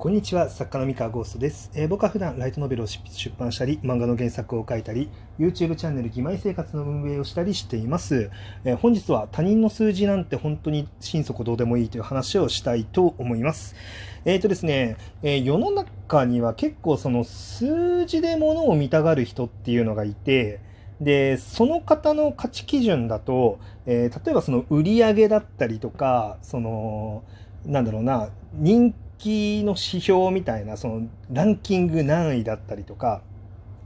[0.00, 3.02] こんにちは、作家の三河ゴーストです、えー、僕は普段ライトノベルを出
[3.38, 8.30] 版したり、漫画の原作を書いたり、YouTube チャンネル義妹生活の運営をしたりしています。
[8.64, 13.76] えー、本日は他人の数字なんて本当に心底どうでもいいという話をしたいと思います。
[14.24, 20.60] えっ、ー、とですね、え世の中には結構その数字で物を見たがる人っていうのがいて、
[21.02, 27.22] で、その方の価値基準だと、え例えばその売り上げだったりとか、その、
[27.66, 33.22] なんだろうな、人気気の指標みたいなそのランキング何位だったりとか、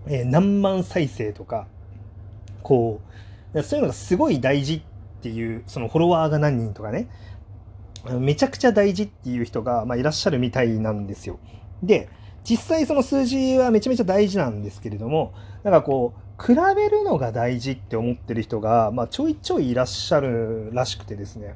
[0.07, 1.67] えー、何万再生とか
[2.63, 3.01] こ
[3.53, 4.83] うそういうのがすごい大事っ
[5.23, 7.09] ていうそのフォロワーが何人とかね
[8.21, 11.39] めちゃくちゃ大事っていう人が、まあ、いらっしゃるみたいなんですよ。
[11.83, 12.09] で
[12.45, 15.33] 実際その数字はめちゃめちゃ大事なんですけれども
[15.63, 21.55] なんかこう比べるのが大事って思ってる人が、まあ、ちょいちょいいらっしゃるらしくてですね。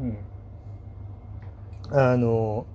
[0.00, 0.18] うん。
[1.92, 2.66] あの、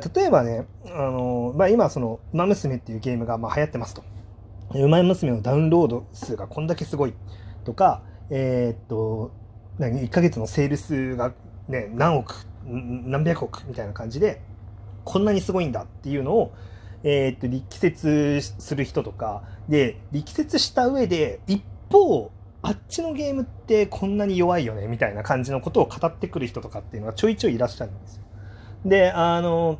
[0.00, 4.02] 例えばね、あのまあ、今その「ウマ娘」っていうゲームがまあ流行ってますと。
[4.74, 7.12] ウマ娘のダウンロード数がこんだけすごい
[7.64, 9.30] とか、えー、っと
[9.78, 11.34] 何1ヶ月のセール数が、
[11.68, 14.40] ね、何億何百億みたいな感じで
[15.04, 16.54] こんなにすごいんだっていうのを、
[17.02, 22.30] えー、っと力説する人とかで力説した上で一方
[22.62, 28.22] あっちのゲームってこんなに弱いよねみたいな感じのことを語ってくる人とかっていうのがちょいちょいいらっしゃるんですよ。
[28.84, 29.78] で、あの、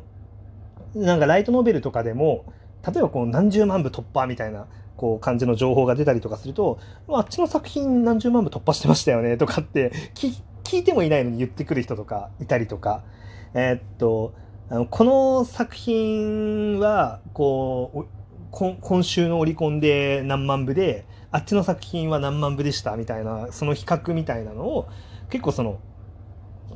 [0.95, 2.45] なんかライトノベルとかでも、
[2.85, 13.03] 例えばこう何十万部突破みたいなこう感じの情報が出たりとかすると、あっちの作品何十万部突破してましたよねとかって聞いてもいないのに言ってくる人とかいたりとか、
[13.53, 14.33] えー、っと、
[14.69, 18.07] あのこの作品はこう
[18.51, 24.87] 今週のオリコンで何万部であっちの作品は何万部でしたみたいなその比較みたいなのを
[25.29, 25.79] 結構その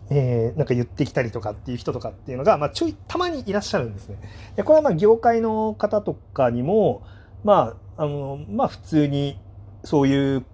[0.10, 4.18] えー、なんか言ってきたりとかっていう人とかっていうのが、まあ、ちょいたまにいらっしゃるんですね。
[4.56, 7.04] でこれはまあ業界の方とかにも、
[7.44, 9.40] まあ、あの、まあ普通に
[9.84, 10.46] そういう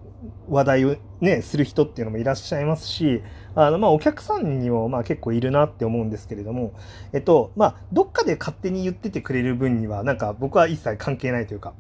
[0.50, 3.22] 話題をね、する人っていうのもいらっしゃいますし、
[3.56, 6.74] あの、まあお客さんにもまあ結構いるなって思うんですけれども、
[7.14, 11.74] えっと、まあどっかで勝手に言っててくれる分には、なんか僕は一切関係ないというか、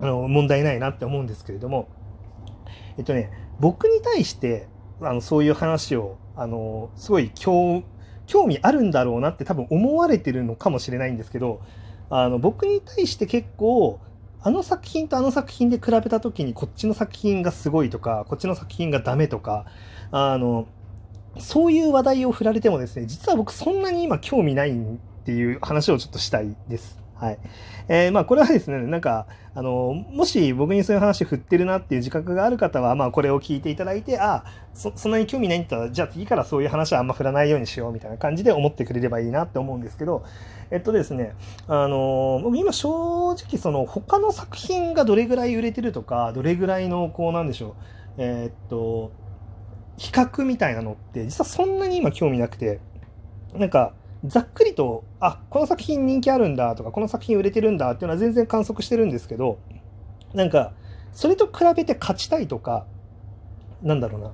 [0.00, 1.88] あの、問題ないなって思うんですけれども、
[2.96, 4.68] えっとね、僕に対して
[5.00, 7.84] あのそういう話をあのすごい興
[8.46, 11.60] 味あるんだろうなって多分思われてるのかもしれないんですけど
[12.10, 14.00] あの僕に対して結構
[14.42, 19.64] あの作品とあの作品で比べた時にこっちの作品がすごいとかこっちの作品がダメとか
[20.10, 20.68] あの
[21.38, 24.74] そういう話題を振られてもですね実は僕そんなに今興味ないっ
[25.24, 27.03] ていう話をちょっとしたいです。
[27.14, 27.38] はい。
[27.88, 40.24] えー、まあ、これはですね、なんか、あの、もし僕にそういう話振ってるなっていう自覚がある方は、まあ、これを聞いていただいて、あそ、そんなに興味ないんだったら、じゃあ次からそういう話はあんま振らないようにしようみたいな感じで思ってくれればいいなって思うんですけど、
[40.70, 41.34] えっとですね、
[41.68, 47.74] あの、今正直その他の作品がどれぐらい売れてるとか、どれぐらいの、こうなんでしょう、
[48.18, 49.12] えー、っと、
[49.96, 52.80] 比較みたいなのって、実はそんなに今興味なくて、
[53.54, 53.92] なんか、
[54.24, 59.58] ざっくりと、あ、この作品人気あるんだとか、この作品売れてるんだっていうのは全然観測してるんですけど、
[60.32, 60.72] なんか、
[61.12, 62.86] それと比べて勝ちたいとか、
[63.82, 64.32] なんだろうな、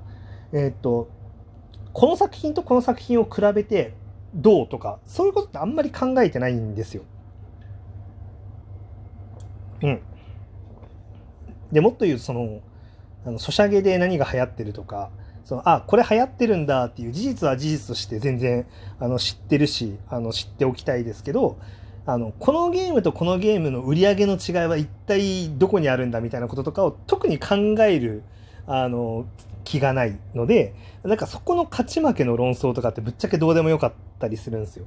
[0.53, 1.09] えー、っと、
[1.93, 3.95] この作品とこの作品を比べて
[4.35, 7.03] どうとか、そういうことってあんまり考えてないんですよ。
[9.83, 10.01] うん。
[11.73, 12.61] でもっと言う、その、
[13.25, 15.11] あのソシャゲで何が流行ってるとか、
[15.51, 18.67] そのあこれ流行ってるんだっていう事実は事実として全然
[19.01, 21.59] あの知ってるしあの知っておきたいですけど
[22.07, 28.23] あのこのゲームとこのゲームの売り上げの違いは一体どこにあるんだみたいなこととかを特に考える
[28.69, 29.27] あの
[29.65, 30.73] 気がないので
[31.03, 34.85] なんかそこの勝ち負けの論争とかってぶっちゃけどうでもよかったりするんですよ。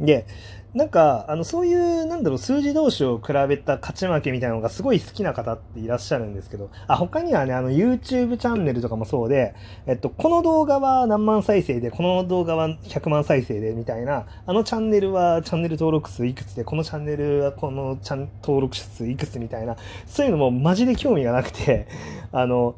[0.00, 0.26] で、
[0.72, 9.56] なんか、あの、そういう、なんだろう、数字同士を比べた勝ち負けみたいなのがすごい好きな方っていらっしゃるんですけど、あ、他にはね、あの、YouTube チャンネルとかもそうで、
[9.86, 19.76] えっと、この動画は何万再生で、この動画は100万再生で、みたいな、あのチャンネルはチャンネル登録数いくつで、このチャンネルはこのチャン登録者数いくつみたいな、
[20.06, 21.88] そういうのもマジで興味がなくて、
[22.30, 22.76] あの、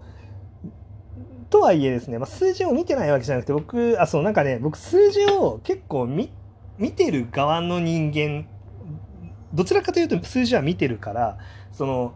[1.51, 6.42] とはいえですね、まあ、数字を見てないわけじゃなくて、僕、あ、そう、なんかね、僕数字を結構見て
[6.79, 8.47] 見てる側の人間
[9.53, 11.39] どちらかというと数字は見てるから
[11.73, 12.15] その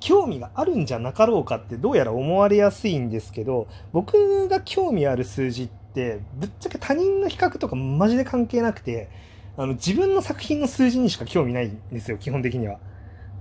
[0.00, 9.10] 興味があるんじゃなかろうかってどうやら思われやすいんですけど僕が興味ある数字ってぶっちゃけ他人の比較とかマジで関係なくて
[9.56, 12.78] あの自分の作品の数字にしか興味ないんですよ基本的には。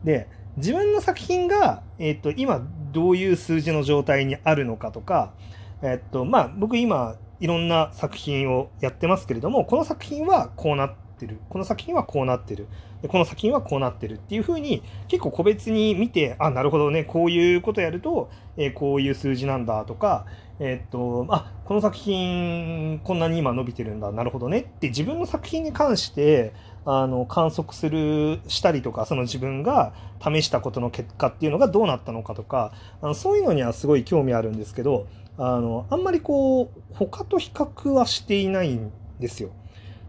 [0.03, 0.27] で
[0.57, 2.61] 自分の作品が、えーと、今
[2.91, 5.33] どういう数字の状態にあるのかとか、
[5.81, 11.39] えっ、とまあ僕今いろんな作品をやってますけれどもこの作品はこうなってる。
[11.49, 12.67] この作品はこうなってる。
[13.07, 20.25] この作品はこうなってるっていう風に結構個別に見てあなるほどねこういうことやると、えー、こういう数字なんだとか
[20.59, 26.53] えー、っとあこの作品こんなに今伸びてるんだなるほどねって自分の作品に関して
[26.85, 35.07] あの観測するしたりとかその自分が試したことの結果っていうのがどうなったのかとかあのそういうのにはすごい興味あるんですけど
[35.41, 39.51] あのあんまりこう他と比較はしていないんですよ。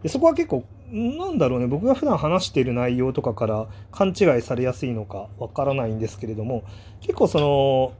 [0.02, 6.64] でそこは結構なんだろうね僕が普段話している内容とかから勘違いされやすいのかわからないんですけれども
[7.00, 7.92] 結構その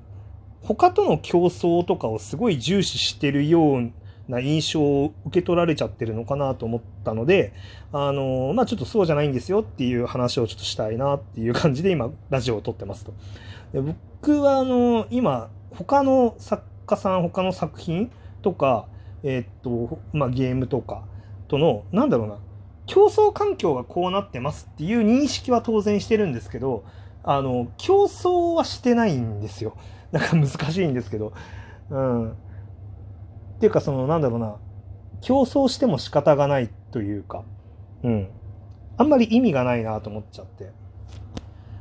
[0.63, 3.93] 他との競争とかをすごい重視してるよう
[4.29, 7.53] な印象を受け取られちゃってるのかなと思ったので
[7.93, 13.15] あのまあちょっとそうじゃないんですよっていう話をちょっとしたいなっていう感じで今ラジオを撮ってますと。
[13.73, 18.11] で僕はあの今他の作家さん他の作品
[18.43, 18.87] とか
[19.23, 21.05] えー、っとまあゲームとか
[21.49, 22.39] とのなんだろうな
[22.87, 26.85] 競争環境がこうなってますっていう認識は当然してるんですけど
[27.23, 29.77] あの競争はしてないんですよ。
[30.11, 31.33] なんか難しいんですけど。
[31.91, 32.31] うん。
[32.31, 32.35] っ
[33.61, 34.57] ていうかそのなんだろうな
[35.21, 37.45] 競争しても仕方がないというか、
[38.03, 38.29] うん。
[38.97, 40.73] あんまり意味がないなと思っちゃって。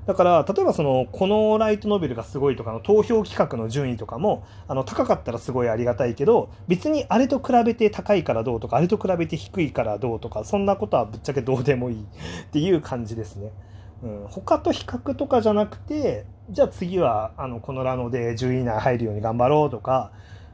[0.10, 12.02] だから例えばそのこのライトノベルがすごいとかの投票企画の順位とかもあの高かったらすごいありがたいけど別にあれと比べて高いからどうとかあれと比べて低いからどうとかそんなことはぶっちゃけどうでもいい
[12.42, 13.52] っていう感じですね。
[14.02, 20.10] うん、他と比較とかじゃなくてじゃあ次はあのこのラノで10位以内入るように頑張ろうとか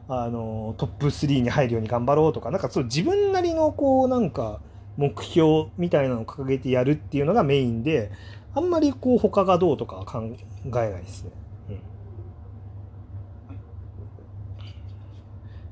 [0.06, 4.60] あのトップ3に入るように頑張ろうとかなんかそう自分なりのこうなんか
[4.96, 8.10] 目標みたいなのを掲げてやるっていうのがメインで
[8.56, 11.30] あんまりこう他がどうとか考えないですね。
[11.68, 11.78] うん、っ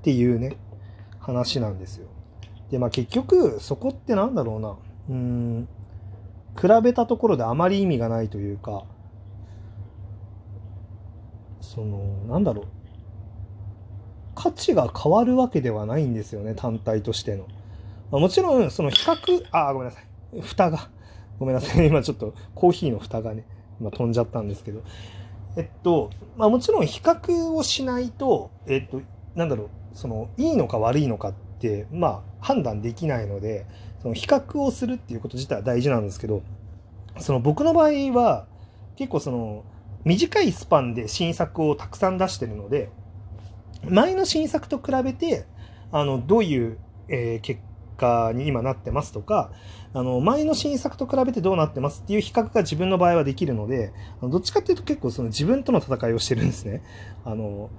[0.03, 0.59] ていうね
[1.19, 2.09] 話なんですよ。
[2.71, 4.77] でまあ結局そこってなんだろうな
[5.09, 5.69] うん
[6.61, 8.85] 比べたところであまり意味がないというか
[11.63, 11.99] その
[12.29, 12.67] なんだろう
[14.35, 17.47] 価値が変わるわけではないんですよね単体としての。
[18.11, 20.91] まあ、もちろんその比較あごめんなさい蓋が
[21.39, 21.87] ごめんなさい。
[21.89, 23.45] 今ちょっとコーヒーの蓋がね、
[23.81, 24.83] 今飛んじゃったんですけど。
[25.57, 29.01] えっと、まあもちろん比較をしないと、えっと、
[29.35, 33.67] なんだろう、その、いいのか悪いのかって、まあ判断できないので、
[34.03, 36.43] その比較をするっていうこと自体は大事なんですけど、
[37.19, 38.47] その僕の場合は、
[38.97, 39.65] 結構その、
[40.05, 42.91] 短いスパンで新作をたくさん出してるので、
[43.89, 45.47] 前の新作と比べて、
[45.93, 46.79] あの、どういう、
[47.09, 47.74] えー、結果
[48.35, 49.53] に今なってますとか、
[49.93, 53.93] あの、前の新作と比べてどうなってますっていう比較が自分の場合はできるので、
[54.23, 56.83] どっちかっていうと結構その自分との戦いをしてるんですね。
[57.25, 57.71] あの、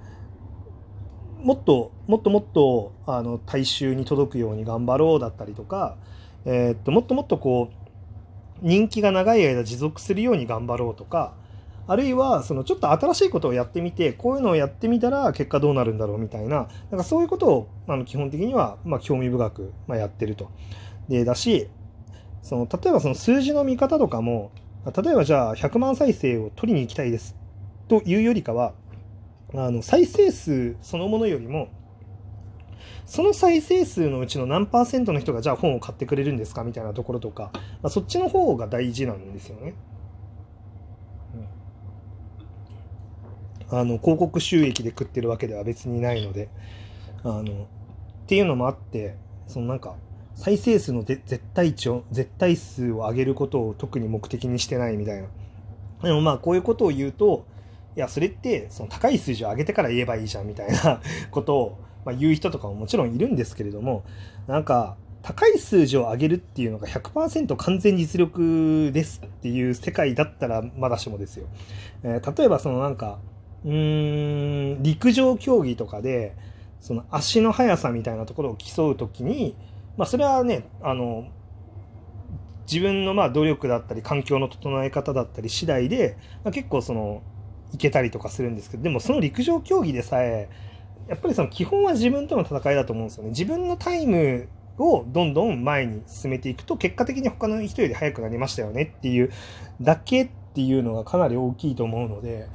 [1.42, 5.96] もっと、もっともっと、あの、大衆に届くように頑張ろうだったりとか、
[6.44, 7.86] えー、っと、もっともっとこう、
[8.62, 11.34] 人気が長い間持続するように頑張ろうとか、
[11.88, 20.50] あるいはそのちょっと新しいことをやってみてこういうのをやってみたら結果どうなるんだろうみたいななんかそういうことをあの基本的にはま興味深くまやってると。
[21.08, 21.68] でだし
[22.42, 24.50] その例えばその数字の見方とかも
[24.84, 27.36] 例えばじゃあ100万再生を取りに行きたいです
[27.88, 28.74] というよりかは
[29.54, 31.68] あの再生数そのものよりも
[33.04, 39.74] その再生数のうちの何パーセントの人がじゃあ本を買ってくれるんですかみたいなところとか、まあ、そっちの方が大事なんですよね。
[43.78, 46.48] あの広告収益で食ってるわけでは別にないので
[47.22, 47.46] あのっ
[48.26, 49.16] ていうのもあって
[49.46, 49.96] そのなんか
[50.34, 55.28] 再生数の絶対値を絶対数を上げることを特に目的にしてないみたいな
[56.02, 57.46] でもまあこういうことを言うと
[57.96, 64.04] いやそれってその高い数字を上げてから言えばいいじゃんみたいな ことを、ま、言う人とかももちろんいるんですけれども
[64.46, 71.46] なんか高い数字を上げるっていうのが100%完全実力ですっていう世界だったらまだしもですよ。
[72.04, 73.18] えー、例えばそのなんか
[73.66, 76.34] うーん陸上競技とかで
[76.80, 79.56] その足の速さみたいなところを競う時に、
[79.96, 81.28] まあ、それはねあの
[82.70, 87.22] 自分のまあ努力だったり環境の整え方だったり次第で、まあ、結構その
[87.74, 90.48] いけたりとかするんですけどでもその陸上競技でさえ
[91.08, 93.30] やっぱりその基本は自分との戦いだと思うんですよね。
[93.30, 99.32] 自分のタイムをどんどん前に進めていくと結果的に他の人より速くなりましたよねっていう
[99.80, 102.48] だけっていうのがかなり大きいと思うので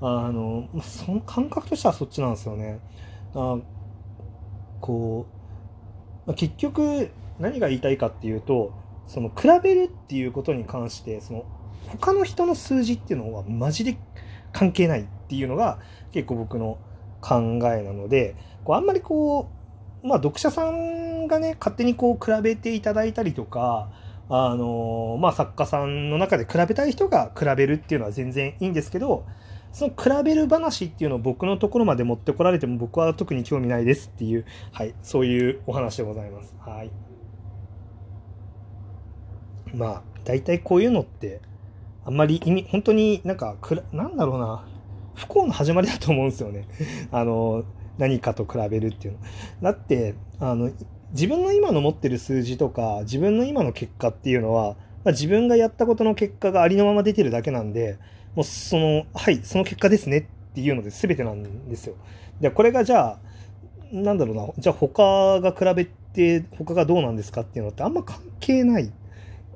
[0.00, 2.80] あのその感覚としてはそっちなんですよね。
[3.34, 3.58] あ
[4.80, 5.26] こ
[6.26, 8.72] う、まあ、結局何が言いたいかっていうと
[9.06, 11.44] その比べるっていうことに関してその
[11.88, 13.96] 他の人の数字っていうのはマジで
[14.52, 15.78] 関係ないっていうのが
[16.12, 16.78] 結構僕の
[17.20, 17.36] 考
[17.72, 19.48] えなのでこうあんまりこ
[20.02, 23.90] うまあ読者さんがね勝手にこう比べていただいたりとか
[24.30, 29.26] あのまあ、作家さんの中で比べたい人が比べるっていうのは全然いいんですけど
[29.74, 36.54] その比べる話っていうのを僕のところまで持ってこられても僕は特に興味ないですっていう、はい、そういうお話でございます。
[36.60, 36.90] はい。
[39.74, 41.42] まあ、大体こういうのって、
[42.04, 44.64] あんまり意味、本当になんか、くらなんだろうな、
[45.16, 46.68] 不幸の始まりだと思うんですよね。
[47.10, 47.64] あの、
[47.98, 49.18] 何かと比べるっていうの。
[49.60, 50.70] だって、あの、
[51.10, 57.98] 自分の今の持ってる数字とか、自分の今の結果っていうのは、まあ、自分がやったことの結果がありのまま出てるだけなんで、
[58.34, 61.94] もうその、はい、その結果ですねっていうので全てなんですよ。
[62.40, 63.18] で、これがじゃあ、
[63.92, 68.92] なんだろうな、じゃあ他が比べて、他がどうなんですかっていうのってあんま関係ない。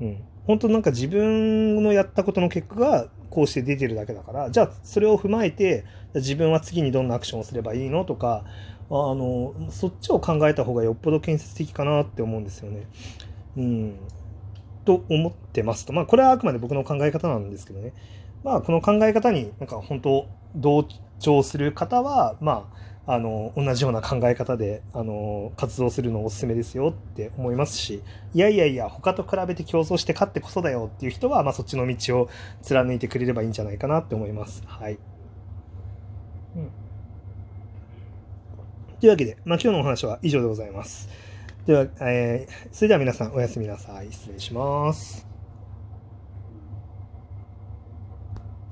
[0.01, 0.19] うん。
[0.47, 8.45] 本当なんか自分のやったことの結果がこうして出てるだけだから、じゃあそれを踏まえて、自分は次にどんなアクションをすればいいのとか、
[8.91, 12.87] あの、そっちを考えた方がよっぽど建設的かなって思うんですよね。
[13.57, 13.99] うん。
[14.87, 15.93] と思ってますと。
[15.93, 17.93] まあこれはあくまで僕の考え方なんですけどね。
[18.45, 20.87] まあ、この考え方になんか本当同
[21.19, 22.71] 調する方は、ま
[23.07, 28.03] あ、あの同じような考え方であの活動するのおすすめですよって思いますし
[28.35, 32.29] いやいやいや他と比べて競争して勝ってこそだよっていう人は、まあ、そっちの道を
[32.63, 34.63] 貫いてくれればいいんじゃないかなって思います。
[34.67, 34.99] はい、
[36.55, 36.71] うん、
[39.01, 41.09] というわけで、まあ、今日のお話は以上でございます。
[41.67, 44.13] では、えー、それでは皆さんおやすみなさい。
[44.13, 45.28] 失礼します。